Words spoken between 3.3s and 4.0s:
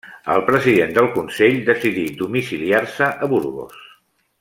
Burgos.